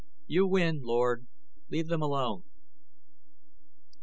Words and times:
"You 0.25 0.47
win, 0.47 0.81
Lord; 0.81 1.27
leave 1.69 1.85
them 1.87 2.01
alone." 2.01 2.41